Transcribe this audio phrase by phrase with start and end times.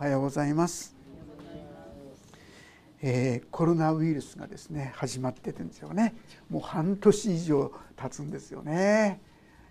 [0.00, 0.94] おはようございます、
[3.02, 6.14] えー、コロナウイルスがですね始まっててんですよね。
[6.48, 9.20] もう半年以上経つんですよね。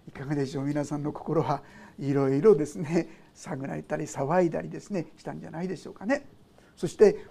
[0.06, 0.66] いかがでしょう？
[0.66, 1.64] 皆さんの心は
[1.98, 6.28] いろいろですね探られたり騒いだりですねしたんじゃないでしょうかね。
[6.76, 7.26] そして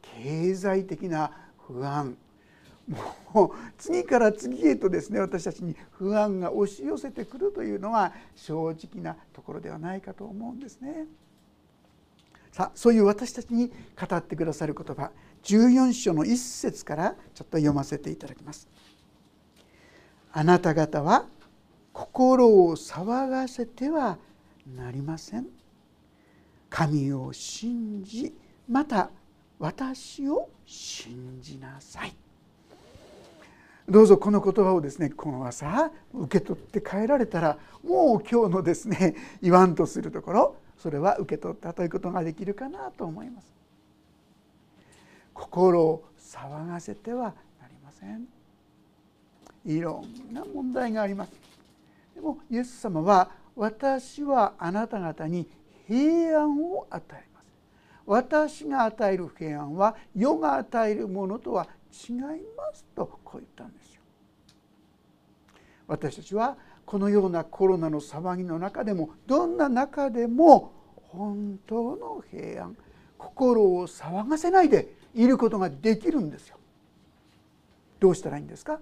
[0.00, 1.30] 経済的な
[1.66, 2.16] 不安。
[3.34, 11.04] もう次から次へとですね私たちに不安が押し寄せてくるというのが正直なところではないかと思うんですね。
[12.52, 15.10] さあそういう私たちに語ってくださる言葉
[15.44, 18.68] 14章の一節からちょっと読ませていただきます。
[20.32, 21.26] あなた方は
[21.92, 24.18] 心を騒がせては
[24.76, 25.46] なりません。
[26.68, 28.34] 神を信じ
[28.68, 29.10] また
[29.58, 32.14] 私を信じなさい。
[33.88, 43.46] どうぞこの言葉をですねこの朝受け取って帰られたらもう今日のですね言わんとするところそれは受け取ったということができるかなと思います。
[45.34, 48.26] 心を騒がせてはなりません。
[49.64, 51.32] いろんな問題があります。
[52.14, 55.48] でもイエス様は私はあなた方に
[55.86, 57.46] 平安を与えます。
[58.06, 61.66] 私が与える平安は世が与えるものとは
[62.08, 62.28] 違いま
[62.72, 64.02] すとこう言ったんですよ。
[65.86, 66.56] 私たちは
[66.88, 70.72] このようなコロナの騒ぎの中でもどんな中でも
[71.12, 72.76] 本当の平安
[73.18, 76.56] 心を騒がせないでいることができるんですよ。
[78.00, 78.80] どうしたらいいんですか？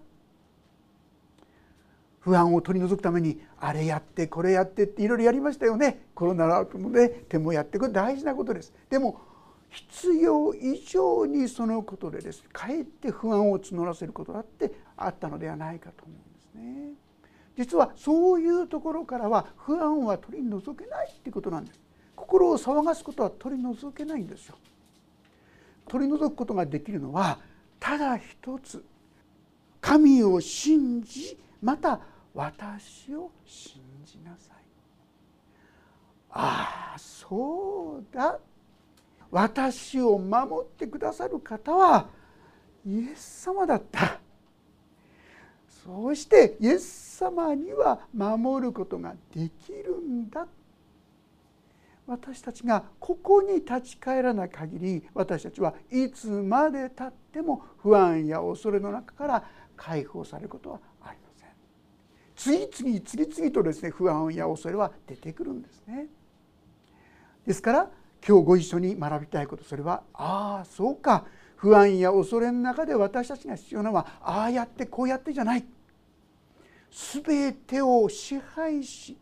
[2.20, 9.20] 不安を取り除くためにあれやってこれやってっていろいろやりましたよねコロナので手もやってくる大事なことですでも
[9.68, 17.05] 必要以上にそのことでですかえって不安を募らせることだってあったのではないかと思うんですね。
[17.56, 21.80] 実はそういうところからは不安は取り除けないっていうことなんです。
[22.14, 24.56] 心を騒がすことは取り除けないんですよ。
[25.88, 27.38] 取り除くことができるのは
[27.80, 28.84] ただ一つ
[29.80, 32.00] 神を信じまた
[32.34, 34.56] 私を信じなさい。
[36.30, 38.38] ああそうだ
[39.30, 42.08] 私を守ってくださる方は
[42.86, 44.20] イエス様だった
[45.86, 50.46] そうしてイエス様には守ることができるんだ
[52.08, 59.44] 私たちがここに立ち返らない限り私たちはいつまでたっても不安や恐れの中から
[59.76, 61.48] 解放されることはありません。
[62.36, 65.84] 次々次々とですね不安や恐れは出てくるんです。
[65.86, 66.06] ね
[67.46, 67.90] ですから
[68.26, 71.24] 今日ご一緒に学びたいことそれはああそうか。
[71.56, 75.64] 不安や恐れの中で私たちが必要なのはああやってこうやってじゃない。
[76.90, 79.16] 全てを支配し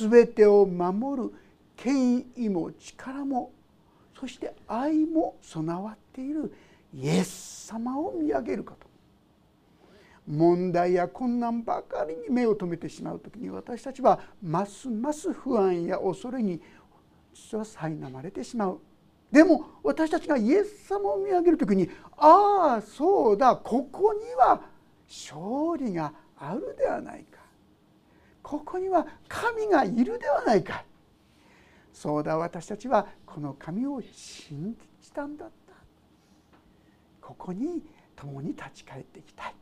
[0.00, 1.34] 全てを守る
[1.76, 3.52] 権威も力も
[4.18, 6.52] そして愛も備わっている
[6.94, 8.86] イエス様を見上げること。
[10.26, 16.62] 問題や困難ばかりに目を留めてしまう時に私たちはますます不安や恐れに
[17.34, 18.80] 実は苛まれてしまう。
[19.30, 24.62] でも私たちがイエス様を見上げる時にああそうだここには
[25.08, 26.14] 勝利が
[26.50, 27.40] あるではないか。
[28.42, 30.84] ここには神がいるではないか。
[31.92, 35.74] そうだ私たちはこの神を信じたんだった。
[37.20, 37.82] ここに
[38.14, 39.54] 共に立ち返っていきたい。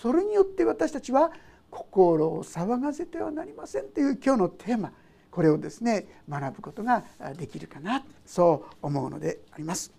[0.00, 1.30] それによって私たちは
[1.70, 4.92] 心を騒がせてはなりませんという今日のテーマ。
[5.30, 7.04] これをですね学ぶことが
[7.36, 8.04] できるかな。
[8.24, 9.92] そう思うのであります。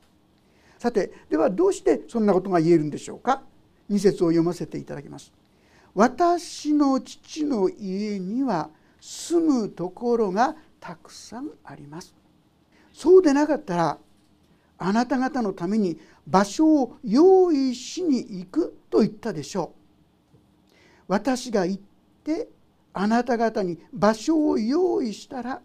[0.80, 3.44] さてではどうしてそんなことが言えるんでしょうか。
[3.90, 5.32] 2節を読ませていただきます。
[5.96, 12.16] 私の父の家には住むところがたくさんあります。
[12.94, 13.98] そうでなかったら
[14.78, 20.38] あなた方のために場所を用意しに行くと言ったでしょう。
[21.08, 21.82] 私が行っ
[22.24, 22.50] て
[22.94, 25.62] あなた方に場所を用意したら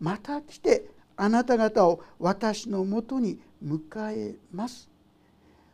[0.00, 0.86] また来て
[1.16, 3.80] あなた方を私のもとに迎
[4.12, 4.88] えます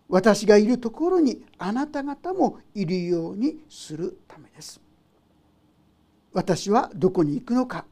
[0.08, 4.81] 私がいるところにあなた方もいるようにするためです。
[6.32, 7.84] 私はどこに行くのか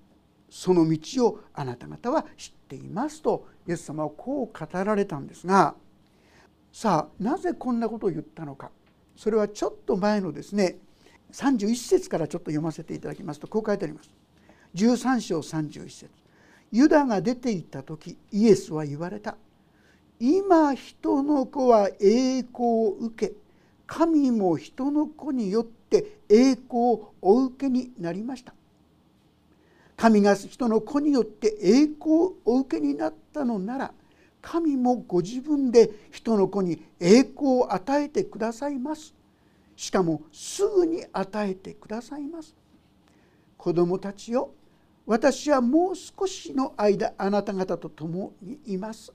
[0.49, 5.75] その道をあなた方は知っていますとイエス様はこう語られたんですが
[6.73, 8.71] さあなぜこんなことを言ったのか。
[9.17, 10.77] それはちょっと前のですね
[11.33, 14.11] 31節からちょっと読ませていただきますとこう書いてあります。
[14.75, 16.11] 13章31節。
[16.73, 19.37] ユダが出て行った時イエスは言われた。
[20.19, 23.35] 今人の子は栄光を受け
[23.87, 28.55] 神も人の子によって栄光をお受けになりました。
[29.97, 33.95] 神が人の子によって栄光をお受けになったのなら
[34.43, 39.15] 神もご自分で人の子に栄光を与えてくださいます。
[39.75, 42.55] しかもすぐに与えてくださいます。
[43.57, 44.51] 子供たちよ
[45.07, 49.13] 私はもう少しの間あなた方と共にいます。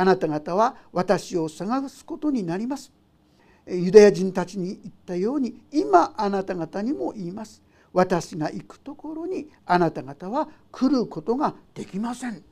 [0.00, 2.90] あなた方は私を探すことになります。
[3.66, 7.62] ユダヤ人たちに言ったように今あなた方にも言います。
[7.92, 12.42] 私が行くところにあなた方は来ることができません。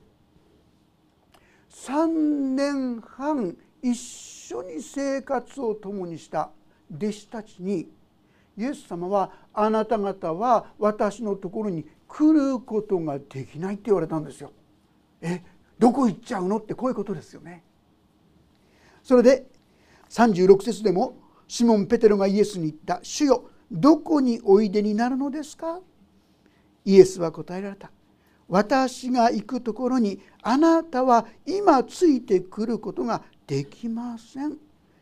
[1.71, 6.51] 3年半一緒に生活を共にした
[6.94, 7.89] 弟子たちに
[8.59, 14.53] イエス様はあなた方は私のところに来ることができないって言われたんですよ。
[15.23, 15.41] え
[15.79, 17.63] どこ行っちゃうのってこういうことですよね。
[19.03, 19.47] それで
[20.11, 21.17] 36節でも
[21.47, 25.81] シモン・ペテロがイエスに言った「主よどこにおいでになるのですか?」
[26.85, 27.91] イエスは答えられた
[28.49, 34.59] 「私が行くところにあなたは今ついてくることができません」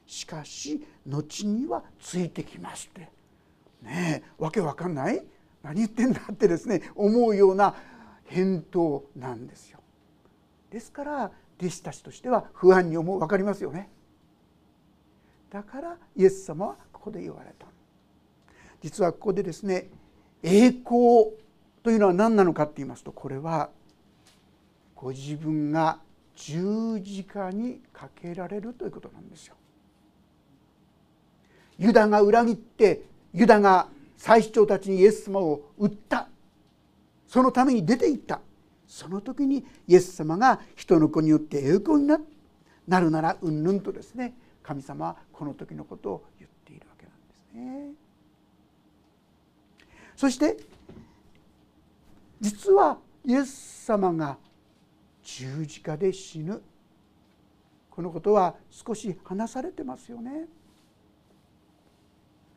[0.07, 3.11] しかし後にはついてきますって
[3.83, 5.25] ねえわけわかんない？
[5.63, 7.75] 何言ってんだってですね思うような
[8.25, 9.76] 返答なんですよ。
[10.77, 13.89] ですから弟子たちとしては不安に思う分かりますよね。
[15.49, 17.67] だからイエス様はここで言われた
[18.83, 19.89] 実はここでですね
[20.43, 21.33] 栄光
[21.83, 23.71] というのは何なのかって言いますとこれは
[24.95, 25.99] ご自分が
[26.35, 29.55] 十字架にかけられるということなんですよ。
[31.79, 33.01] ユダが裏切って
[33.33, 33.89] ユダが
[34.19, 36.29] 祭司長たちにイエス様を売った
[37.27, 38.43] そのために出て行った
[38.87, 47.93] その時にイエス様が人の子によって栄光になるならうんぬんとですね神様はこの時のことを言っているわけなんですね。
[50.17, 50.57] そして
[52.41, 54.39] 実はイエス様が
[55.23, 56.63] 十字架で死ぬ
[57.91, 60.47] このことは少し話されてますよね。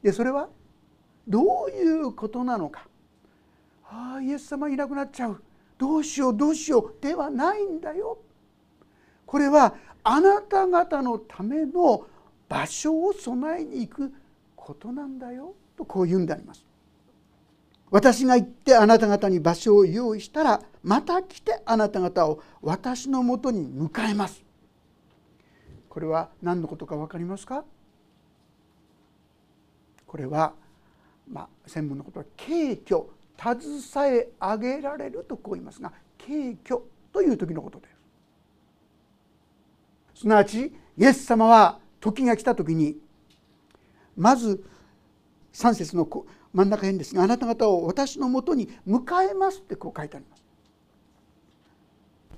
[0.03, 0.49] でそれは
[1.27, 2.87] どういうことなのか
[3.85, 5.41] ああイエス様いなくなっちゃう
[5.79, 8.19] どうしようどうしようではないんだよ
[9.25, 9.73] これは
[10.03, 12.05] あなた方のための
[12.47, 14.13] 場所を備えに行く
[14.55, 16.65] ことなんだよとこう言うんであります。
[17.91, 24.43] 私が行ってあなた方に場所を用意したらまた来てあなた方を私のもとに迎えます。
[25.89, 27.63] これは何のことか分かりますか？
[30.05, 30.53] これは、
[31.27, 33.03] まあ、専門のことは敬虚
[33.41, 36.81] 携え上げられるとこう言いますが敬虚
[37.13, 37.88] という時のことで
[40.13, 40.21] す。
[40.21, 42.97] すなわちイエス様は時が来た時に
[44.18, 44.62] まず
[45.53, 46.06] 3節の
[46.53, 50.44] 真ん中辺ですがあなた方を私のもとに迎えますってこう書いてあります。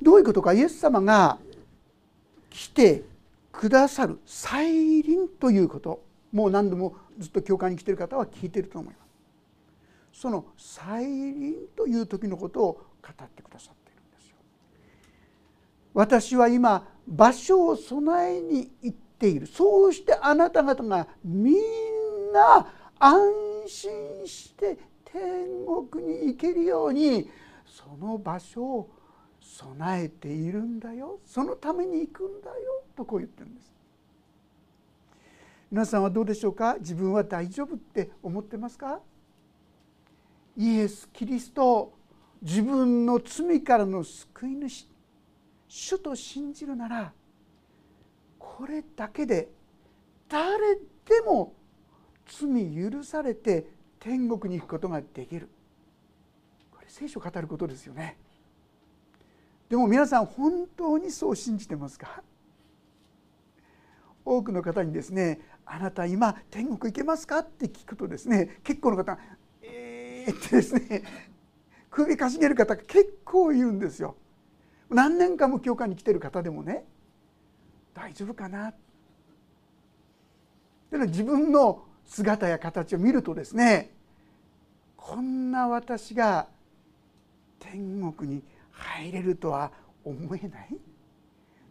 [0.02, 1.40] どういうことかイエス様が
[2.50, 3.04] 来て
[3.52, 9.01] くださる再臨ということもう何度もずっと教会に来てる方は聞いてると思います。
[10.12, 14.36] その再臨という時のことを語ってくださっているんですよ。
[15.94, 19.48] 私は今場所を備えに行っている。
[19.48, 21.56] そうしてあなた方がみん
[22.34, 22.68] な
[23.00, 23.22] 安
[23.68, 23.92] 心
[24.28, 25.22] して天
[25.92, 27.30] 国に行けるように
[27.66, 28.90] その場所を
[29.42, 31.20] 備えているんだよ。
[31.26, 33.74] そのために行くんだよとこう言ってるんです。
[35.72, 36.76] 皆さんはどうでしょうか？
[36.80, 39.00] 自分は大丈夫って思ってますか？
[40.58, 41.98] イエス・キリストを
[42.42, 44.88] 自分の罪からの救い主
[45.68, 47.14] 主と信じるなら
[48.38, 49.50] これだけで
[50.28, 51.54] 誰でも
[52.26, 52.50] 罪
[52.92, 53.68] 許されて
[54.00, 55.50] 天国に行くことができる。
[56.72, 58.18] これ聖書を語ることですよね。
[59.70, 62.24] でも皆さん本当にそう信じてますか？
[64.26, 69.18] 多くの方にですねあなた今天国行けますか?」って聞くとですね結構の方
[70.28, 71.04] 「え」ってですね
[71.90, 74.16] 首かしげる方が結構いるんですよ。
[74.90, 76.86] 何年間も教会に来てる方でもね
[77.94, 78.74] 大丈夫かな
[80.90, 83.92] でも自分の姿や形を見るとですね
[84.98, 86.48] こんな私が
[87.60, 89.72] 天国に入れるとは
[90.04, 90.76] 思えない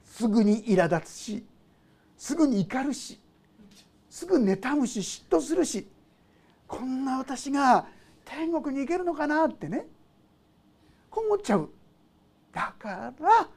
[0.04, 1.46] すぐに苛立つし
[2.16, 3.20] すぐに怒るし
[4.08, 5.86] すぐ妬むし嫉妬するし
[6.66, 7.86] こんな私が
[8.30, 9.86] 天国に行けるのかなってね。
[11.10, 11.68] こう思っちゃう。
[12.52, 13.48] だから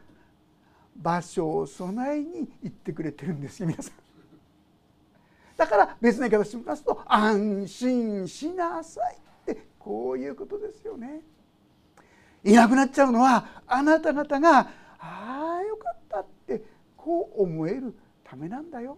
[0.96, 3.94] 場所を備えに行ってくれてるんですよ皆さん。
[5.56, 9.18] だから別の言い方しますと安心しなさい
[9.52, 11.22] ってこういうことですよね。
[12.44, 14.68] いなくなっちゃうのはあなた方が
[15.00, 16.64] ああよかったって
[16.98, 18.98] こう思えるためなんだよ。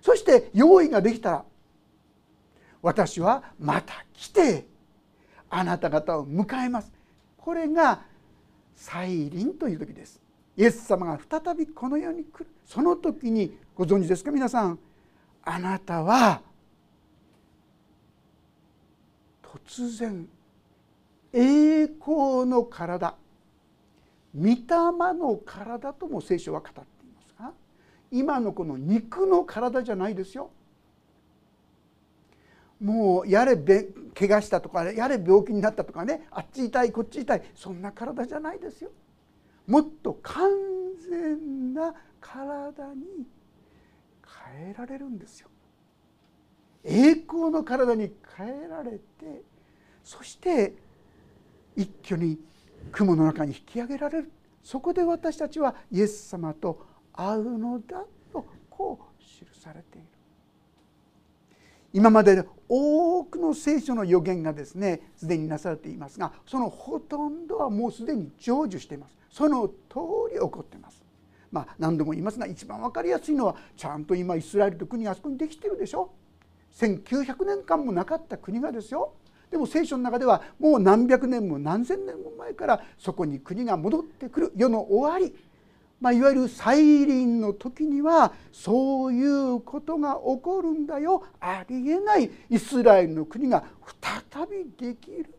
[0.00, 1.44] そして用意ができたら
[2.82, 4.66] 私はまた来て
[5.48, 6.92] あなた方を迎えます。
[7.38, 8.02] これが
[8.74, 10.20] 再臨という時です。
[10.56, 12.46] イエス様が再びこの世に来る。
[12.66, 14.78] その時にご存知ですか皆さん。
[15.44, 16.42] あなたは
[19.42, 20.28] 突然
[21.32, 23.16] 栄光の体
[24.36, 24.56] 御霊
[25.14, 26.84] の体とも聖書は語ってい
[27.14, 27.52] ますが
[28.10, 30.50] 今のこの肉の体じゃないですよ。
[32.82, 38.90] もうやれ怪我したとかやれ病気になったとかねあっち痛いこっち痛いそんな体じゃないですよ。
[39.66, 40.50] もっと完
[41.08, 43.26] 全な体に
[44.56, 45.48] 変えられるんですよ。
[46.84, 48.98] 栄光の体に変えられて
[50.02, 50.74] そして
[51.76, 52.38] 一挙に
[52.90, 54.32] 雲の中に引き上げられる
[54.64, 60.06] そこで私たちはイエス様と会うのだとこう記されている
[61.92, 69.16] 今まで多くの聖書の予言がですねすでになされていますがそのほとんどはもうすでに成就しています。
[69.30, 69.74] その通
[70.32, 71.02] り起こっています。
[71.50, 76.10] まあ何度も言いますが一番分かりやすいのはちゃんと今イスラエルと国があそこにできてるでしょ。
[76.74, 79.12] 1900年間もなかった国がですよ。
[79.50, 85.36] でも聖書の中ではもう何百年も何千年も前からそこに国が戻ってくる世の終わり、
[86.02, 91.22] まあ、いわゆる再臨の時にはそういうことが起こるんだよ。
[91.38, 92.28] ありえない。
[92.50, 93.62] イスラエルの国が
[94.32, 95.32] 再びできる。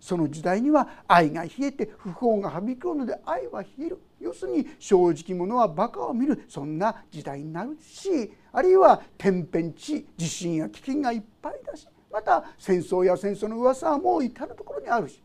[0.00, 3.98] その時代には愛が冷えて不法がはびくるので愛は冷える。
[4.18, 6.44] 要するに正直者はバカを見る。
[6.48, 15.22] そんな時代になるしあるいは天変地地震や飢饉がいっぱいだしまた戦争や戦争の噂はもう至る所にあるし。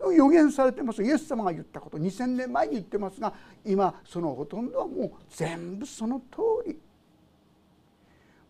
[0.00, 3.32] 予言されてますイエス様が言ったこと2,000年前に言ってますが
[3.64, 6.78] 今そのほとんどはもう全部その通り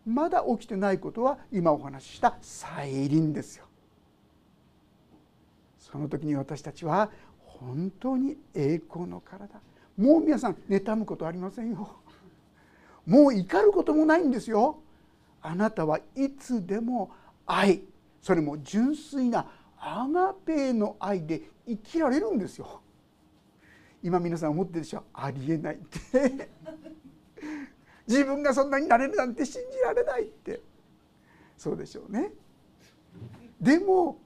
[0.06, 3.64] まだ起きてないことは今お話しした再臨ですよ。
[5.80, 7.10] その時に私たちは
[7.40, 9.60] 本当に栄光の体
[9.96, 11.96] もう皆さん妬むことありませんよ。
[13.04, 14.78] もう怒ることもないんですよ。
[15.42, 17.10] あなたはいつでも
[17.46, 17.82] 愛
[18.22, 19.46] それも純粋な
[19.88, 22.80] アガペーの愛で生きられるんですよ。
[24.02, 25.04] 今皆さん思ってるでしょ？
[25.14, 26.48] ありえないって。
[28.08, 30.60] 自分がそんなになれるなんて信じられないって。
[31.56, 32.32] そうでしょうね。
[33.60, 34.18] でも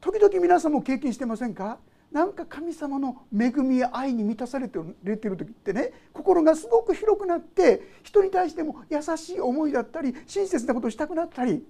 [0.00, 1.78] 時々皆さんも経験してませんか？
[2.12, 11.66] なんか神様の恵みや愛に満たされてる時ってね心がすごく広くなって人に対しても優しい思いだったり親切なことをしたくなったり。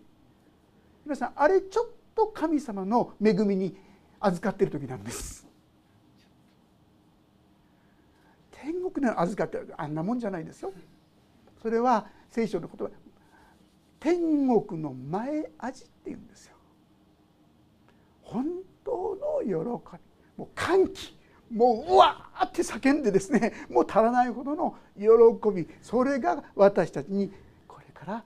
[1.04, 1.88] 皆さんあれちょっ
[2.20, 3.74] と神様の恵みに
[4.20, 5.46] 預かっている時なんです。
[8.50, 10.72] 天国で預かってるあんなもんじゃないですよ。
[11.62, 12.92] それは聖書の言葉
[13.98, 16.56] 天国の前味っていうんですよ。
[18.22, 18.46] 本
[18.84, 19.80] 当の喜びも
[20.40, 21.16] う歓喜
[21.50, 25.06] もううわーって叫んでですねもう足らないほどの喜
[25.54, 27.32] びそれが私たちに
[27.66, 28.24] これから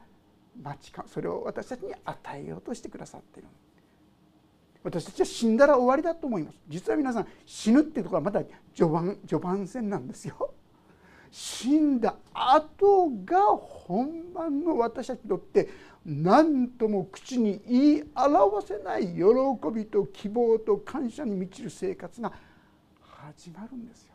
[0.60, 3.48] 待ちかそれを私たちに与えようとしてくださっている。
[4.84, 6.58] 私たちは死んだら終わりだと思います。
[6.68, 8.42] 実は皆さん死ぬっていうところはまだ
[8.74, 10.52] 序盤序盤戦なんですよ。
[11.30, 15.68] 死んだ後が本番の私たちにとって
[16.04, 19.22] 何とも口に言い表せない喜
[19.74, 22.32] びと希望と感謝に満ちる生活が
[23.00, 24.14] 始まるんですよ。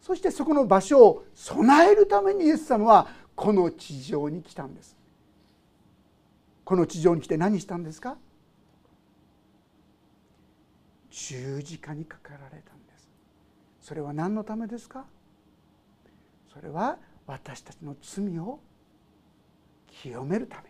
[0.00, 4.96] そしてそこの場所を備えるためにイエス様はこの地上に来たんです。
[6.64, 8.16] この地上に来て何したんですか？
[11.18, 13.08] 十字架にかかられたんです。
[13.80, 15.06] それは何のためですか？
[16.52, 18.60] それは私たちの罪を
[19.88, 20.64] 清めるため。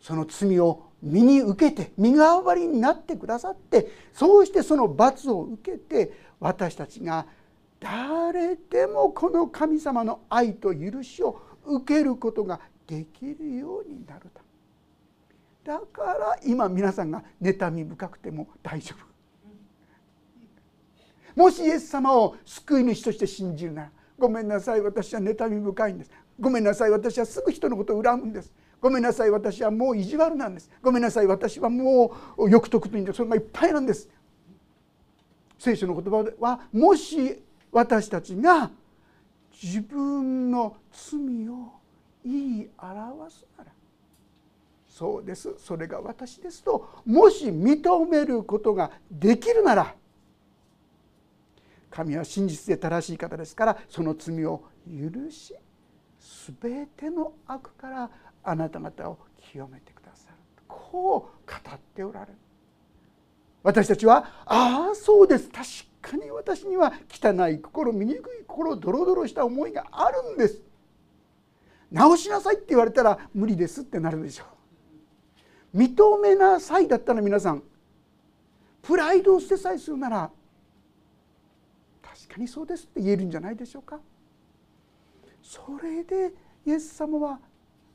[0.00, 7.26] その罪を身に受けて身代わりになってくださってそうしてその罰を受けて私たちが
[7.80, 14.42] 誰でもこの神様の愛と許しを受けることができるようになるた
[15.72, 19.17] めだから今皆さんが妬み深くても大丈夫。
[21.38, 26.10] もしイエス様を救い主として信じるならごめんなさい私は妬み深いんです。
[26.40, 28.52] ごめんなさい私はすぐ人のことを恨むんです。
[28.80, 30.68] ごめんなさい私はもう意地悪なんです。
[30.82, 34.08] ごめんなさい私はもう欲得というんでそれがいっぱいなんです。
[35.60, 37.40] 聖書の言葉はもし
[37.70, 38.72] 私たちが
[39.62, 41.72] 自分の罪を
[42.24, 43.70] 言い表すなら
[44.88, 49.94] そうですそれが私ですともし認めることができるなら
[51.98, 55.52] 神は真実で正しい方ですからその罪を許し
[56.60, 58.10] 全ての悪から
[58.44, 59.18] あなた方を
[59.50, 60.36] 清めてくださる。
[60.68, 62.32] こう語っておられる。
[63.64, 65.48] 私たちはああそうです。
[65.48, 65.66] 確
[66.00, 70.62] かに私には汚い心醜い心ドロドロした思いがあるんです。
[71.90, 74.44] 直しなさいって言われたら無理ですってなるでしょ
[75.74, 75.78] う。
[75.78, 77.62] 認めなさいだったら皆さん
[78.82, 80.30] プライドを捨てさえするなら
[82.18, 84.00] 確かにそうですって言えるんじゃないでしょうか
[85.40, 86.32] それで
[86.66, 87.38] イエス様は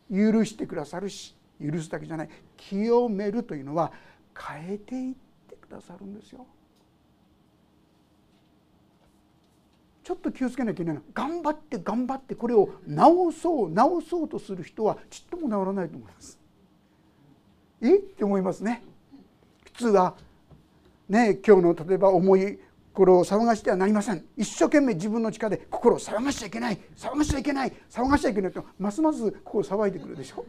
[0.09, 3.91] 許してくださるし許すだけじゃない清めるというのは
[4.37, 5.15] 変えていっ
[5.49, 6.45] てくださるんですよ。
[10.03, 16.39] ちょっと気をつけなきゃいけないの頑張って頑張ってこれを直そう直そうとする人はちっとも治らないと思います。
[17.81, 18.83] えって思いますね。
[19.63, 20.15] 普通は
[21.07, 22.59] ね今日の例えば思い
[22.93, 24.23] 心を騒がしてはなりません。
[24.37, 26.79] 一生懸命自分の力で心を騒がしちゃいけない。
[26.95, 27.73] 騒がしちゃいけない。
[27.89, 30.45] 騒がしちゃいけないとますます心騒いでくるでしょ。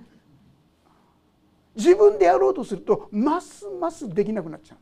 [1.74, 4.78] 自分でやろうとするとますますできなくなっちゃう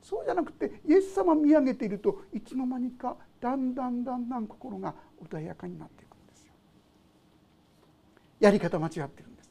[0.00, 6.52] そうじゃなくてイエス様見上げているといつの間にかだんだんだんだん心が穏やかになっていくんですよ。
[8.38, 9.50] やり方間違ってるんです。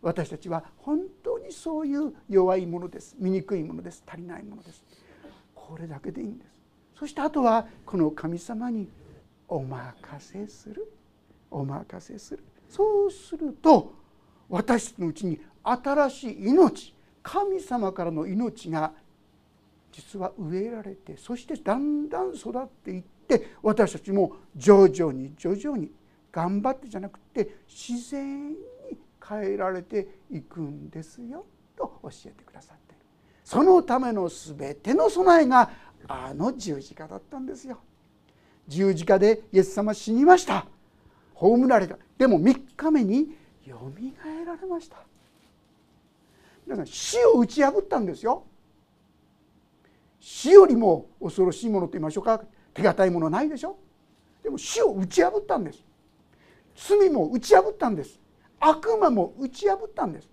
[0.00, 3.16] 私たちは本当にそういう弱いものです。
[3.18, 4.04] 醜いものです。
[4.06, 4.84] 足りないものです。
[5.66, 6.50] これだけでいいんです。
[6.98, 8.88] そしてあとはこの神様に
[9.48, 10.92] お任せする。
[11.50, 12.44] お任せする。
[12.68, 13.92] そうすると
[14.48, 18.92] 私たちのうちに新しい命神様からの命が
[19.90, 25.90] 実は植えられてそしてだんだん育っていって私たちも徐々に徐々に
[26.30, 28.56] 頑張ってじゃなくて自然に
[29.26, 31.44] 変えられていくんですよ。
[31.76, 32.85] と教えてください
[33.46, 35.70] そのための全ての備えが
[36.08, 37.78] あの十字架だったんですよ。
[38.66, 40.66] 十字架でイエス様死にました。
[41.32, 41.96] 葬られた。
[42.18, 44.96] でも3日目によみがえられました。
[46.66, 48.42] 皆さん死を打ち破ったんですよ。
[50.18, 52.42] 死よりも恐ろしいものと言いましょうか。
[52.74, 53.78] 手堅いものないでしょ。
[54.42, 55.84] でも死を打ち破ったんです。
[56.74, 58.18] 罪も打ち破ったんです。
[58.58, 60.28] 悪魔も打ち破ったんです。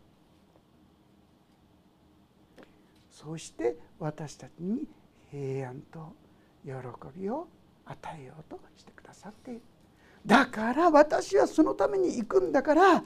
[3.23, 4.85] そして私たちに
[5.31, 6.13] 平安と
[6.65, 6.71] 喜
[7.17, 7.47] びを
[7.85, 9.61] 与えようとしてくださっている
[10.25, 13.03] だから私はそのために行くんだから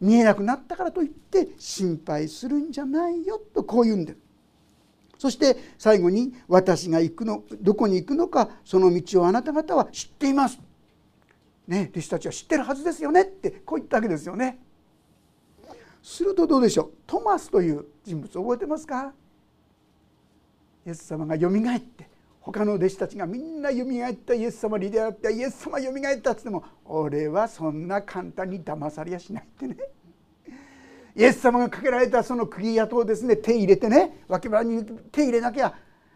[0.00, 4.18] 見えなくなったからといって心配するんじゃないよとこう言うんです
[5.18, 10.58] そして最後に私が行くのどこに行くのかその道をあなた方は知っています。
[11.68, 14.58] ね弟子たちは知ってるはずですよねってこう言ったわけですよね。
[16.02, 16.90] するとどうでしょう？
[17.06, 19.12] トマスという人物覚えてますか？
[20.86, 22.08] イエス様がよみがえって
[22.40, 29.76] 他の弟子たちがみんなよみがえったイエス様に出会ってイエス様よみがえったっつっても俺はそんな簡単に騙されやしないってね。
[31.16, 35.74] イエス様がかけられたその釘跡をですね手入れてね脇腹に手入れなきゃ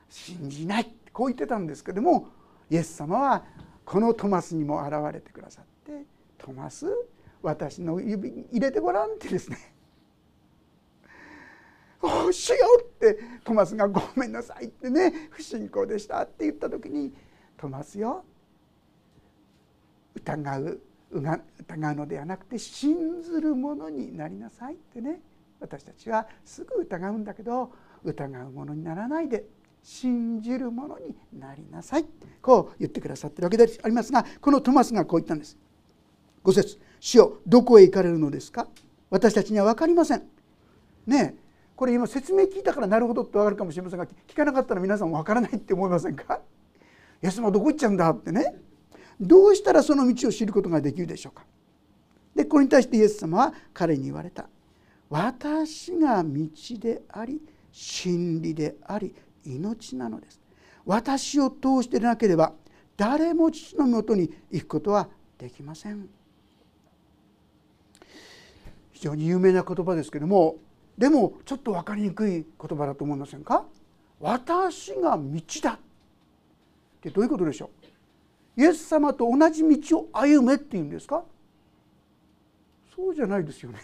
[0.08, 2.28] 信じないってこう言ってたんですけども
[2.70, 3.44] イエス様は
[3.84, 6.06] このトマスにも現れてくださって
[6.38, 6.86] 「トマス
[7.42, 9.58] 私の指に入れてごらん」ってですね
[12.32, 17.12] 「主よ」ってトマスが「ごめんなさい」ってね不信仰でしたって言った時に
[17.56, 18.24] 「トマスよ
[20.14, 25.20] 疑う疑うのではなくて信ずるものになりなさいってね
[25.60, 29.46] 私たちはすぐ疑うんだけど疑うものにならないで
[29.82, 32.06] 信じるものになりなさい
[32.42, 35.56] こう言ってくださってるわけでありますがこのトマスがこう言ったんです。
[36.42, 38.66] 5節主よどこへ行かれるのですか？
[39.10, 40.22] 私たちには分かりません。
[41.06, 41.36] ね
[41.76, 46.40] これ今説明聞いたからなるほどって分かるかもしれませんが聞かなかったら皆さん分からないって思いませんか？
[47.22, 48.54] イエス様どこ行っちゃうんだってね。
[49.20, 51.44] どうしたらその道を知ることができるでしょうか？
[52.34, 54.48] でこれに対してイエス様は彼に言われた
[55.08, 56.30] 「私が道
[56.78, 60.40] であり真理であり命なのです」
[60.84, 62.52] 私を通してでなければ
[62.96, 65.08] 誰も父のもとに行くことは
[65.38, 66.08] できません。
[68.92, 70.56] 非常に有名な言葉ですけども
[70.96, 73.64] でもちょっと分かりにくい言葉だと思いませんか？
[74.20, 75.78] 私が道だっ
[77.00, 77.70] てどういうことでしょ
[78.56, 78.60] う？
[78.60, 81.24] イエス様と同じ道を歩めっていうんですか？
[82.94, 83.80] そうじゃないですよね。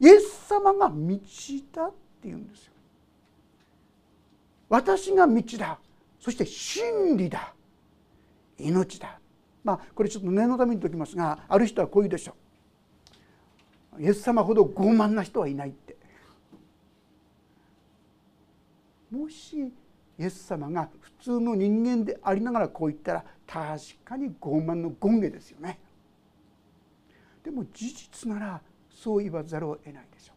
[0.00, 1.18] イエス様が道
[1.72, 2.72] だっていうんですよ。
[4.68, 5.78] 私が道だ
[6.18, 7.54] そして真理だ
[8.58, 9.20] 命だ
[9.62, 12.34] まあこれちょっと念のために言っておきますがある人はこう言うでしょ
[13.98, 14.02] う。
[14.02, 15.93] イエス様ほど傲慢な人はいないって
[19.14, 19.56] もし
[20.18, 25.78] イエス様が普通の人間でありながらこう言ったら確かに傲慢の権下ですよね。
[27.42, 30.36] でも事実ならそう言わざるを得ないでしょう。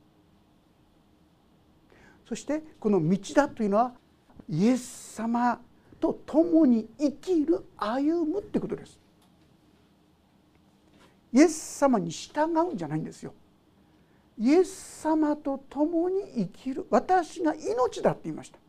[2.30, 3.94] そしてこの道だというのは
[4.50, 5.60] イエス様
[6.00, 9.00] と共に生きる歩むってことです。
[11.34, 13.34] イエス様に従うんじゃないんですよ。
[14.38, 16.86] イエス様と共に生きる。
[16.90, 18.60] 私が命だって言いました。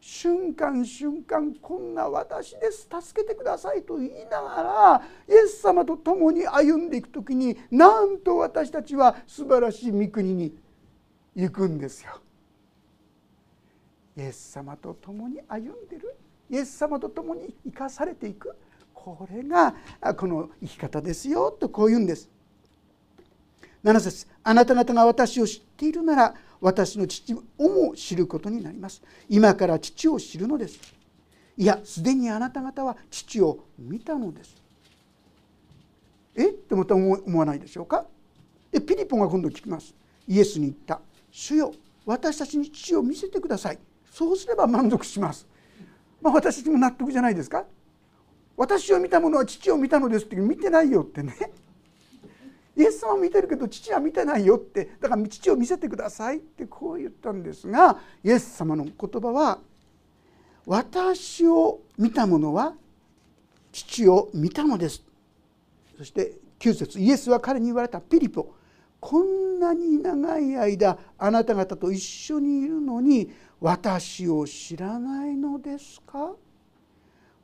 [0.00, 10.56] 瞬間瞬間こんな私です助けてくださいと言いながらイエス様と共に歩んでいく時になんと私たちは素晴らしい御国に
[11.34, 12.20] 行くんですよ。
[14.16, 16.16] イエス様と共に歩んでる
[16.50, 18.56] イエス様と共に生かされていく
[18.92, 19.74] これが
[20.16, 22.30] この生き方ですよとこう言うんです。
[23.84, 29.02] 7節あなた方が私を知っているなら私の父をも知ることになります。
[29.28, 30.78] 今から父を知るのです。
[31.56, 34.56] いやすでにあなた方は父を見たのです。
[36.36, 36.48] え？
[36.48, 38.06] ってまた思わないでしょうか？
[38.70, 39.94] でピリポが今度聞きます。
[40.28, 41.00] イエスに言った。
[41.30, 41.72] 主よ
[42.06, 43.78] 私たちに父を見せてください。
[44.10, 45.46] そうすれば満足します。
[46.20, 47.64] まあ私たちも納得じゃないですか？
[48.56, 51.34] 私を見た者は父を見たのですって見てないよってね。
[52.80, 59.58] イエス様見てるけど父は見てないよってだから父を見せてくださいってこう言ったんですがイエス様の言葉は
[60.64, 62.74] 「私を見た者は
[63.70, 65.02] 父を見たのです」
[65.98, 68.54] そして9節イエスは彼に言われたピリポ
[68.98, 76.32] こんなに長い間あなた方と一緒にいるのに私を知らないのですか？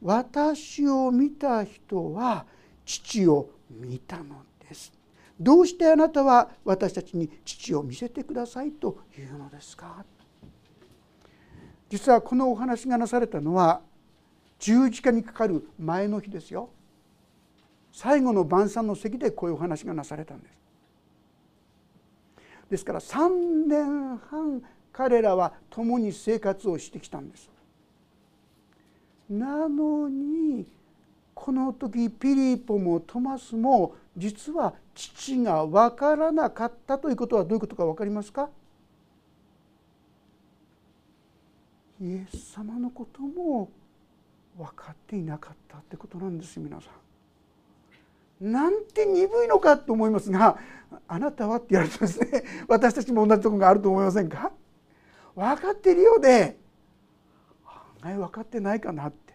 [0.00, 2.46] 私を見た人は
[2.86, 4.92] 父を見たのです。
[5.38, 10.04] どうしてあなたは私たちに父を見せてくださいというのですか？
[11.88, 13.80] 実はこのお話がなされたのは
[14.58, 16.70] 十字架にかかる前の日ですよ。
[17.92, 20.52] 最後の晩餐の席でこういうお話がなされたんです。
[22.70, 27.48] ですから3年半彼らは共に生活をしてきたんです。
[29.28, 30.66] なのに
[31.34, 38.48] この時ピリポもトマスも実は父が分からなかったということはどういうことか分かりますか？
[42.00, 43.70] イエス様のことも
[44.56, 46.88] 分かっていなかったってことなんですよ皆さ
[48.40, 48.52] ん。
[48.52, 50.58] なんて鈍いのかと思いますが
[51.08, 52.44] あなたはって言われてですね。
[52.68, 54.52] 私たちも同じところがあると思いませんか？
[55.34, 56.56] 分かっているようで
[58.02, 59.25] 案外分かってないかなって。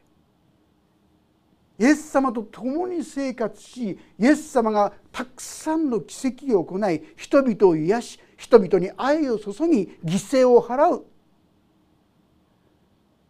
[1.82, 11.06] イエス様と共に生活しイエス様がたくさんの奇跡を行い人々を癒し人々に愛を注ぎ犠牲を払う。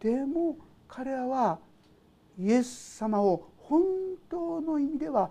[0.00, 1.60] でも彼らは
[2.38, 3.84] イエス様を本
[4.28, 5.30] 当の意味では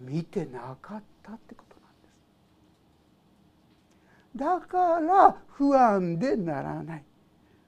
[0.00, 1.76] 見てなかったってこと
[4.40, 4.64] なんです。
[4.64, 7.04] だから不安でならない。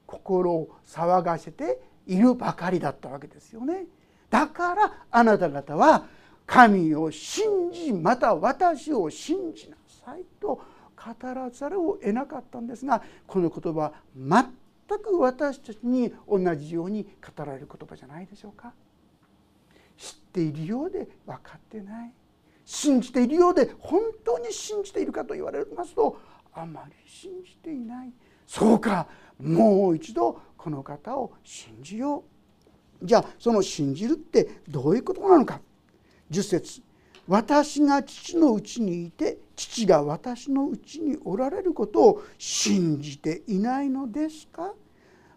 [0.07, 3.87] 心を騒がせているばかりだったわけですよね。
[4.31, 6.07] だからあなた方は
[6.47, 10.61] 神を信じまた私を信じなさいと
[10.97, 18.73] 語らざるを得なかったんですがこの言葉は全く私たちに同じように語られる言葉じゃないでしょうか。
[19.97, 22.13] 知っているようで分かってない。
[22.65, 26.19] 信じているようで本当に信じているかと言われますと
[26.55, 28.13] あまり信じていない。
[28.47, 29.07] そうか
[29.39, 32.38] もう一度この方を信じよう。
[33.03, 35.61] じゃあその信じるってどういうことなのか。
[36.31, 36.83] 10節
[37.27, 44.73] 私が父のうちにいて父が私のうちにおられることを信じていないのですか。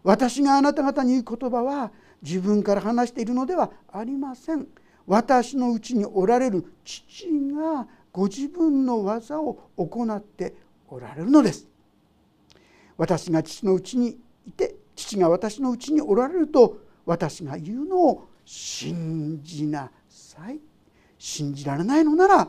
[0.02, 4.66] 私があなた方に言う言葉は自分から話しているのではありません。
[5.06, 10.54] 私のうちにおられる父がご自分の技を行って
[10.88, 11.66] おられるのです。
[12.96, 20.60] 私が父のうちにいて父が私のうちにおられると私が言うのを信じなさい。
[21.18, 22.48] 信じられないのなら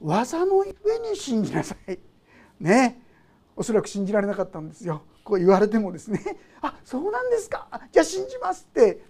[0.00, 0.70] 技の上
[1.10, 1.98] に信じなさい。
[2.60, 3.00] ね。
[3.56, 5.02] おそらく信じられなかったんですよ。
[5.24, 6.20] こう言われてもですね。
[6.60, 7.68] あそうなんですか。
[7.90, 9.04] じゃあ信じますって。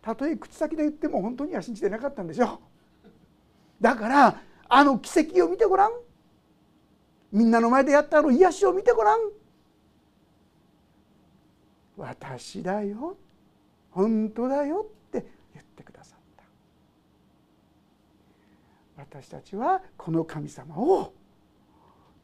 [0.00, 2.60] たとえ口先で言っても本当には信じてなかったんでしょ
[3.80, 5.92] だからあの奇跡を見てごらん。
[7.32, 9.18] みんなの前でやったあの癒しを見てごらん。
[11.96, 13.16] 私だよ。
[13.98, 16.44] 本当だよって言ってくださった。
[18.96, 21.12] 私たちはこの神様を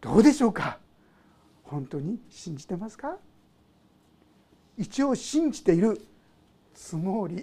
[0.01, 0.79] どうでしょうか？
[1.65, 3.17] 本当に信じてますか？
[4.79, 6.01] 一応信じている
[6.75, 7.43] つもり。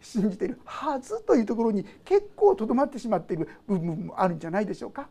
[0.00, 5.08] 信じているはずというところに結構とどまってしまっている部分もあるんじゃないでしょうか？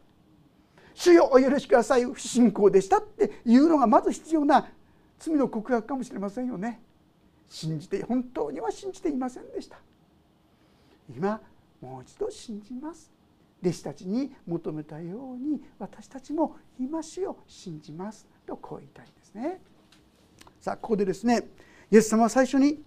[0.93, 2.05] 主よお許しください。
[2.05, 4.69] 不信仰でしたっていうのがまず必要な
[5.17, 6.79] 罪の告白かもしれませんよね。
[7.49, 9.77] 信じて本当には信じていませんでした。
[11.13, 11.41] 今
[11.81, 13.11] もう一度信じます。
[13.61, 19.59] 弟子たちに求めたように私たちも今しを信じますとこう言いたいんですね。
[20.61, 21.47] さあここでですね
[21.91, 22.81] イエス様は最初に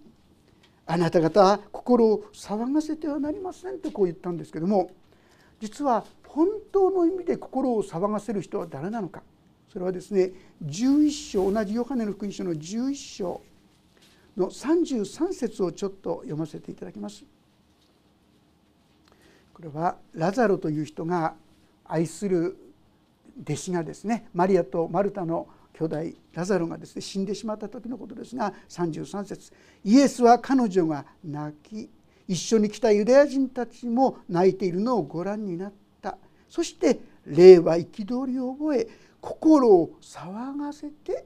[0.85, 4.91] あなた方は心を騒がせてはなりませんとこう言ったんですけども
[5.59, 9.21] 実は本当の意味で心を騒がせる人は誰なのか
[9.71, 10.31] それはですね
[10.65, 13.41] 11章同じヨハネの福音書の11章
[14.37, 17.23] の33節をちょっと読ませていただきます。
[19.53, 21.35] これはラザロという人が
[21.85, 22.57] 愛する
[23.41, 25.97] 弟子がですねマリアとマルタの兄弟
[26.33, 29.51] ラザロがですね死んでしまった時のことですが33節
[29.83, 31.89] イエスは彼女が泣き
[32.27, 36.17] 一緒に来たユダヤ人たちも泣いているのをご覧になった
[36.49, 38.87] そして霊は憤りを覚え
[39.19, 41.25] 心を騒がせて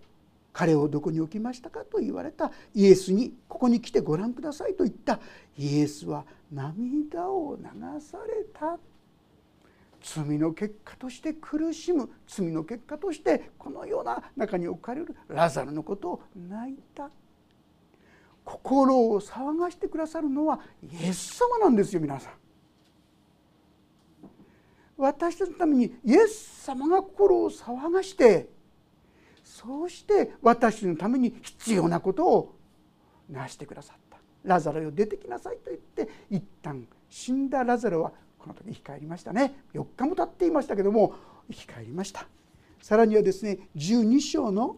[0.58, 2.52] 彼をどこに置きましたかと言われた。
[2.74, 5.20] イエスにここに来てご覧くださいと言った。
[5.56, 7.64] イエスは涙を流
[8.02, 8.80] された
[10.02, 12.10] 罪の結果として苦しむ。
[12.26, 17.12] 罪の結果としてこのような中に置かれるラザルのことを泣いた。
[18.44, 22.34] 心を騒がしてくださるのはイエス様なんですよ皆さん。
[24.98, 28.57] 私たちのためにイエス様が心を騒がして
[29.58, 32.56] そうして私のために必要なことを
[33.28, 34.18] 成してくださった。
[34.44, 39.56] ラザロよ出てきなさいと言って一旦死んだラザロはこの時生き返りましたね。
[39.74, 41.16] 4日も経っていましたけども
[41.50, 42.28] 生き返りました。
[42.84, 44.78] さらにはですね12章の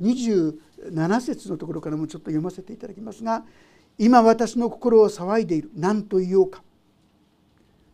[0.00, 3.44] 27節のところからもちょっと読ませていただきますが
[3.98, 5.70] 「今私の心を騒いでいる。
[5.74, 6.62] 何と言おうか」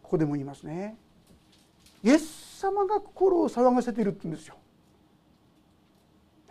[0.05, 0.97] ここでも言いますね。
[2.05, 4.55] イエス様が心を騒がせているって言うんですよ。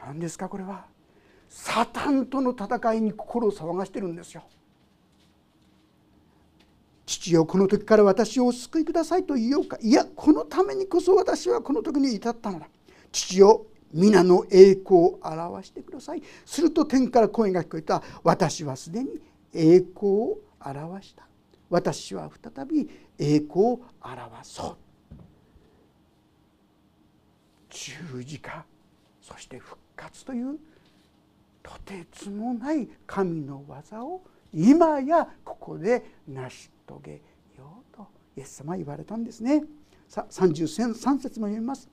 [0.06, 0.86] 何ですかこれは？
[1.50, 4.44] サタンとの戦いに心を騒がしてるんですよ。
[7.06, 9.78] 父よこの時から私をお救いくださいと言おうか。
[9.82, 12.68] いやこのためにこそ私はこの時に至ったのだ。
[13.12, 16.24] 父よ皆の栄光を表してください。
[16.46, 18.02] すると天から声が聞こえた。
[18.24, 19.22] 私はすでに
[19.54, 21.28] 栄光を表した。
[21.70, 22.90] 私は再び
[23.20, 24.78] 栄光を表そう。
[27.70, 28.66] 十字架。
[29.22, 30.60] そして復活という
[31.62, 34.22] とてつもない神の技を
[34.54, 37.12] 今やここで成し遂げ
[37.58, 39.64] ようとイエス様は言われたんですね。
[40.10, 41.90] さ33節も読みます。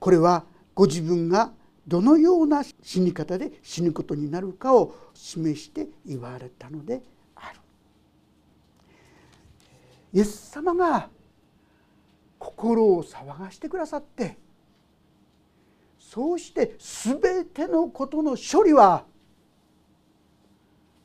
[0.00, 1.52] これはご自分が
[1.86, 7.02] どのような死に方で死ぬことになるかを示して言われたので
[7.36, 7.60] ある。
[10.12, 11.08] イエス様が
[12.38, 14.36] 心を騒がしてくださって
[16.12, 19.06] そうして全てのことの処理は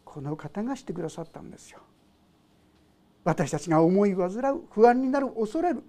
[0.03, 1.79] この方がしてくださったんですよ。
[3.23, 5.81] 私たちが思い煩う不安になる恐れる。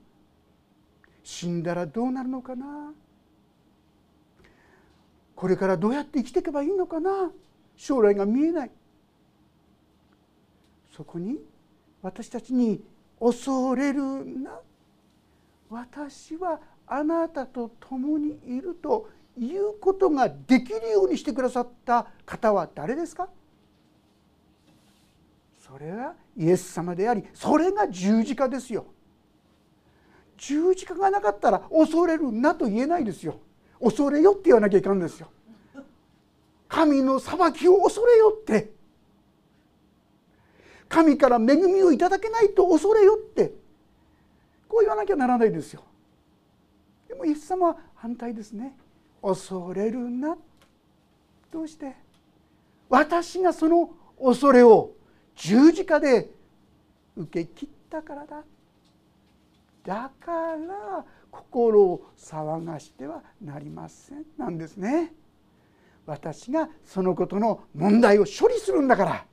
[1.25, 2.93] 死んだらどうなるのかな？
[5.35, 7.33] これからどうやって生きていけばいいのかな？
[7.77, 8.71] 将来が見えない。
[10.97, 11.39] そこに
[12.03, 12.85] 私たちに
[13.19, 14.01] 恐れる
[14.43, 14.61] な。
[15.69, 23.29] 私はあなたと共にいるということができるようにしてくださった方は誰ですか？
[25.61, 28.87] それはイエス様でありそれが十字架ですよ。
[30.39, 33.39] 十字架がなかったら恐れるなと言えないですよ。
[33.81, 35.29] 恐れよって言わなきゃいかんですよ。
[36.69, 38.71] 神の裁きを恐れよって。
[40.89, 43.53] 神から恵みをいただけないと恐れよって。
[44.69, 45.83] こう言わなきゃならないですよ。
[47.19, 48.75] もイエス様は反対ですね。
[49.21, 50.37] 恐れるな
[51.53, 51.97] どうして
[52.89, 53.91] 私がその
[54.23, 54.93] 恐れを
[55.35, 56.31] 十字架で
[57.17, 58.45] 受け切ったからだ。
[59.85, 65.13] だから心を騒がしてはなりませんなんですね。
[66.07, 69.27] 私がそのことの問題を処理するんだから。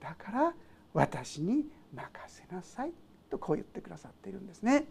[0.00, 0.54] だから
[0.92, 2.92] 私に任せなさい
[3.30, 4.86] とこう言ってくださっているんですね。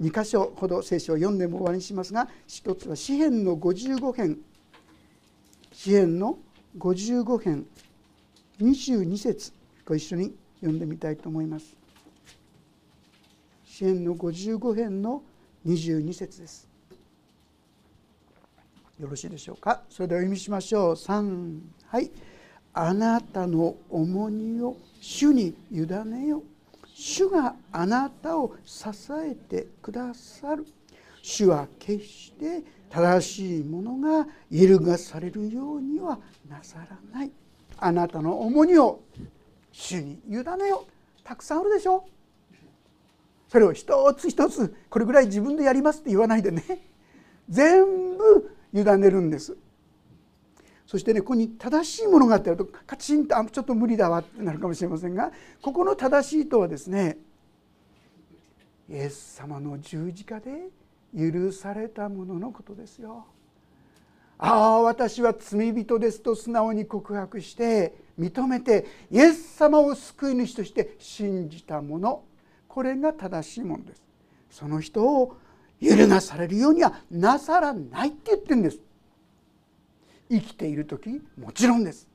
[0.00, 4.38] 2箇所ほど聖書を読んでも終わりにしますが一つは詩篇の55編。
[5.72, 6.38] 詩篇の
[6.78, 7.66] 55編。
[8.60, 9.52] 22節。
[9.84, 11.76] ご一緒に読んでみたいと思います。
[13.64, 15.22] 支援の55編の
[15.66, 16.68] 22節です。
[19.00, 19.82] よろしいでしょうか？
[19.88, 20.92] それではお読みしましょう。
[20.92, 22.10] 3はい。
[22.74, 26.42] あなたの重荷を主に委ねよ。
[27.00, 28.84] 主があなたを支
[29.26, 30.66] えてくださる。
[31.22, 37.30] 主は決して正しいものが揺るがされるようにはなさらない。
[37.78, 39.00] あなたの重荷を
[39.72, 40.84] 主に委ねよ
[41.24, 42.06] たくさんあるでしょ
[43.48, 46.62] それを一つ一つこれぐらい自分でやりますって言わないでね。
[47.48, 49.56] 全部委ねるんです。
[50.90, 55.30] そしてねここに正しいものがあったらとカチンとあちょっと無理だわってなるかもしれませんが
[55.62, 57.16] ここの正しいとはですね
[58.88, 60.50] イエス様の十字架で
[61.16, 63.24] 許されたもののことですよ。
[64.36, 72.24] ああ私は罪人ですと素直に告白して認めてイエス様を救い主として信じたもの
[72.66, 74.02] これが正しいものです。
[74.50, 75.36] その人を
[75.78, 78.80] 揺るがされるようにはなさらないって言ってるんです。
[80.30, 82.08] 生きている時もちろんです。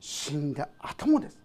[0.00, 1.38] 死んだ後もです。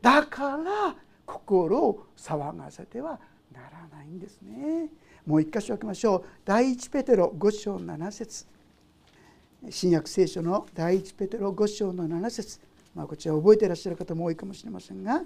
[0.00, 3.18] だから心を騒がせては
[3.52, 4.88] ならないんですね。
[5.26, 6.24] もう一箇所開けましょう。
[6.44, 8.46] 第一ペテロ5章7節。
[9.70, 12.60] 新約聖書の第一ペテロ5章の7節。
[12.94, 15.24] まあ、こちら覚えていらっしゃる方も多いかもしれませんが、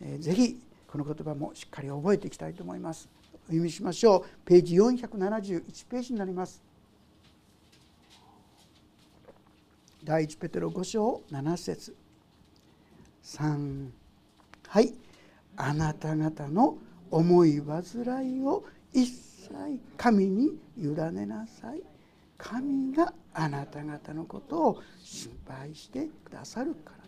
[0.00, 3.08] えー、ぜひこの言葉もしっかり覚えていきたいと思います。
[3.32, 4.24] お読みしましょう。
[4.44, 6.62] ページ471ページになります。
[10.10, 11.94] 第一ペテロ5章7節。
[13.22, 13.90] 3
[14.66, 14.92] はい。
[15.56, 16.78] あなた方の
[17.12, 19.52] 思い煩いを一切
[19.96, 21.82] 神に委ねなさい。
[22.36, 27.04] 神があなた方のことを心配してくださるから。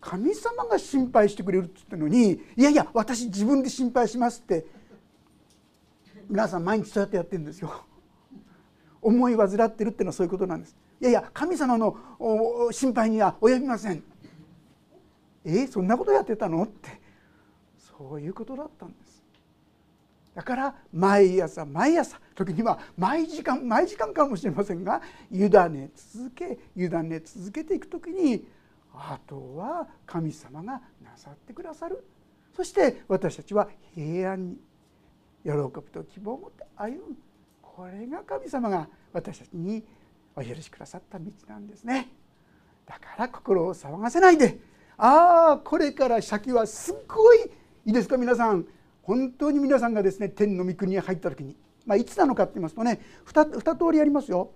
[0.00, 4.64] 神様が心配してくれるって言ったのにいやいや私自分で心配しますって
[6.30, 7.84] 皆さん毎日そうやってやってるんですよ。
[9.02, 10.74] 思い煩ってるっていうのはそういうことなんです。
[11.04, 11.98] いやいや神様の
[12.70, 14.02] 心配には及びません。
[15.44, 16.62] えそんなことやってたの？
[16.62, 16.98] って。
[17.76, 19.22] そういうことだったんです。
[20.34, 28.48] だから毎朝毎朝時には毎時間毎時間かもしれませんが委ね続け委ね続けていく時に
[28.94, 32.02] あとは神様がなさってくださる。
[32.56, 34.56] そして私たちは平安に
[35.44, 35.58] 喜び
[35.92, 37.16] と希望を持って歩む。
[37.60, 39.84] これが神様が私たちに
[40.36, 42.08] お許しくださった道なんですね。
[42.86, 44.58] だから心を騒がせないで。
[44.96, 47.50] ああこれから先はすっごい
[47.86, 48.66] いいですか皆さん。
[49.02, 54.50] 本当に皆さんがですね天の御国に入った時に、まあ、いつなのかって言いますとね 2, 2通りありますよ。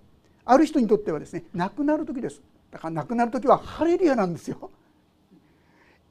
[0.45, 2.41] ある人にとってはですね亡くなる時です。
[2.71, 4.71] だから亡くなる時はハレルヤなんですよ。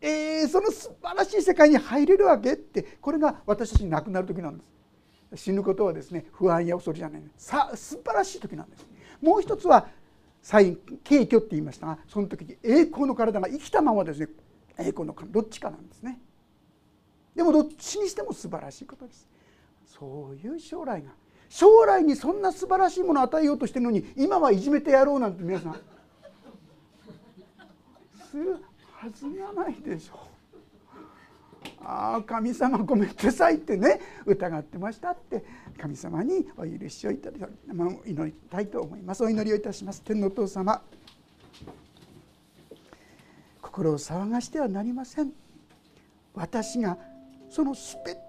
[0.01, 4.65] えー、その素晴らしい世界に入れるわけってこれが私たちに亡くなる時なんで
[5.37, 5.43] す。
[5.43, 7.23] 死ぬことはですね不安や恐れじゃない。
[7.37, 8.83] さ素晴らしい時なんです。
[8.83, 9.89] ねもう一つは
[10.43, 14.29] 最景挙って言いましたがその時に栄光の体が生きたままですね
[14.79, 16.21] 栄光の体どっちかなんですね。
[17.35, 19.29] でもどっちにしても素晴らしいことです。
[19.87, 21.11] そういう将来が。
[21.49, 25.81] 将来にそんな素晴らしいものを与えようとしてるのに今はいじめてやろうなんて皆さん。
[28.31, 30.19] するはずがないでしょう。
[31.91, 35.43] ああ神様ごめんなさいってね疑ってましたって
[35.81, 39.25] 神様にお許しをいただき、まあ、祈りたいと思います。
[39.25, 40.03] お祈りをいたします。
[40.03, 40.83] 天のお父様
[43.63, 45.33] 心を騒がしてはなりません。
[46.35, 46.99] 私が
[47.49, 48.21] その全て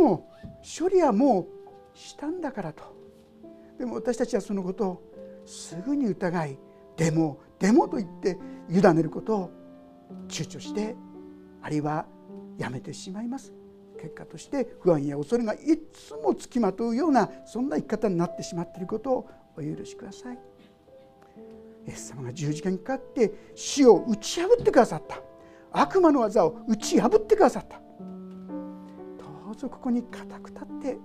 [0.00, 0.24] の
[0.62, 1.48] 処理はも
[1.94, 2.84] うしたんだからと。
[3.80, 5.02] でも私たちはそのことを
[5.44, 6.58] すぐに疑い
[6.96, 8.38] でもでもと言って
[8.70, 9.50] 委ねることを
[10.28, 10.94] 躊躇して
[11.62, 12.06] あるいは
[12.56, 13.52] やめてしまいます。
[14.00, 15.58] 結果として不安や恐れがい
[15.92, 20.38] つもつきまとうようなそんな生き方になってしまっていることをお許しください。
[21.86, 25.20] イエス様が十字架にかかって死を打ち破ってくださった。
[25.72, 27.80] 悪魔の技を打ち破ってくださった。
[29.18, 30.98] どうぞここに固く立って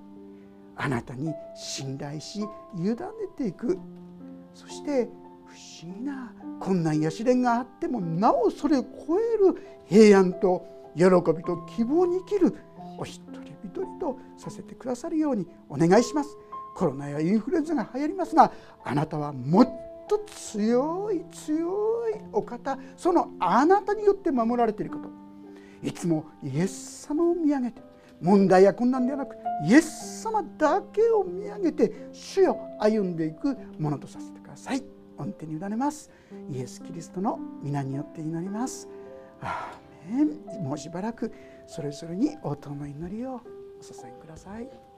[0.75, 2.41] あなたに信頼し
[2.75, 2.95] 委ね
[3.37, 3.79] ていく。
[4.53, 5.09] そして
[5.53, 12.55] 不思議な困難や試練があってもなおそれを超える平安と喜びと希望に生きる
[12.97, 16.35] お一人一人とさせてくださるようにお願いします。
[16.75, 18.51] コロナやインフルエンザが流行りますが
[18.83, 19.69] あなたはもっ
[20.07, 25.09] と強い強いお方そのあなたによって守られていること。
[25.83, 27.81] いつもイエス様を見上げて
[28.21, 29.35] 問題や困難ではなく
[29.67, 34.92] イエス様だけを見上げて主よ歩んでいくものとさせてください。
[35.17, 36.09] 御手に委ねます
[36.51, 38.87] イエス・キリストの皆によって祈ります。
[40.61, 41.31] もうしばらく
[41.67, 43.39] それぞれに応答の祈りをお
[43.81, 44.69] 捧げください。